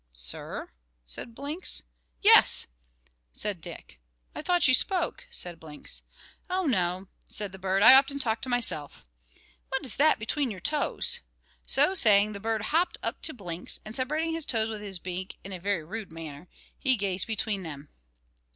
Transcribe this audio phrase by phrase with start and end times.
[0.13, 0.71] "Sir?"
[1.05, 1.83] said Blinks.
[2.23, 2.65] "Yes!"
[3.31, 3.99] said Dick.
[4.33, 6.01] "I thought you spoke," said Blinks.
[6.49, 9.05] "Oh no," said the bird, "I often talk to myself.
[9.69, 11.19] What is that between your toes?"
[11.67, 15.37] So saying, the bird hopped up to Blinks, and separating his toes with his beak
[15.43, 16.47] in a very rude manner,
[16.79, 17.89] he gazed between them.